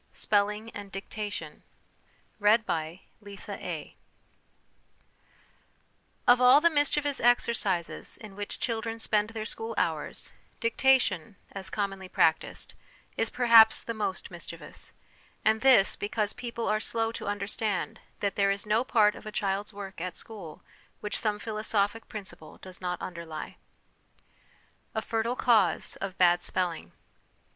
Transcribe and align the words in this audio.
XII. 0.01 0.17
SPELLING 0.23 0.71
AND 0.71 0.91
DICTATION 0.91 1.61
Of 2.39 2.71
all 6.41 6.59
the 6.59 6.69
mischievous 6.71 7.19
exercises 7.19 8.17
in 8.17 8.35
which 8.35 8.59
children 8.59 8.97
spend 8.97 9.29
their 9.29 9.45
school 9.45 9.75
hours, 9.77 10.33
dictation, 10.59 11.35
as 11.51 11.69
commonly 11.69 12.09
practised, 12.09 12.73
is 13.15 13.29
perhaps 13.29 13.83
the 13.83 13.93
most 13.93 14.31
mischievous; 14.31 14.91
and 15.45 15.61
this, 15.61 15.95
because 15.95 16.33
people 16.33 16.67
are 16.67 16.79
slow 16.79 17.11
to 17.11 17.27
understand 17.27 17.99
that 18.21 18.35
there 18.35 18.49
is 18.49 18.65
no 18.65 18.83
part 18.83 19.13
of 19.13 19.27
a 19.27 19.31
child's 19.31 19.71
work 19.71 20.01
at 20.01 20.17
school 20.17 20.63
which 21.01 21.19
some 21.19 21.37
philosophic 21.37 22.07
principle 22.07 22.57
does 22.57 22.81
not 22.81 22.99
underlie. 23.03 23.55
A 24.95 25.01
Fertile 25.03 25.35
Cause 25.35 25.95
of 25.97 26.17
Bad 26.17 26.41
Spelling. 26.41 26.91